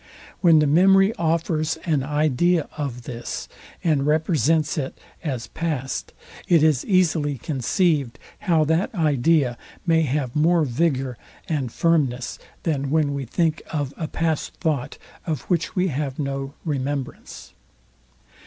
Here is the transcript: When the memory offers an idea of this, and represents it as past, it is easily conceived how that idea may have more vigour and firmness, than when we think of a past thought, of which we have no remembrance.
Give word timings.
When 0.39 0.57
the 0.57 0.65
memory 0.65 1.13
offers 1.13 1.77
an 1.85 2.01
idea 2.01 2.67
of 2.75 3.03
this, 3.03 3.47
and 3.83 4.07
represents 4.07 4.75
it 4.75 4.97
as 5.23 5.45
past, 5.45 6.11
it 6.47 6.63
is 6.63 6.83
easily 6.85 7.37
conceived 7.37 8.17
how 8.49 8.63
that 8.63 8.95
idea 8.95 9.59
may 9.85 10.01
have 10.01 10.35
more 10.35 10.63
vigour 10.63 11.19
and 11.47 11.71
firmness, 11.71 12.39
than 12.63 12.89
when 12.89 13.13
we 13.13 13.25
think 13.25 13.61
of 13.71 13.93
a 13.95 14.07
past 14.07 14.55
thought, 14.55 14.97
of 15.27 15.41
which 15.41 15.75
we 15.75 15.89
have 15.89 16.17
no 16.17 16.55
remembrance. 16.65 17.53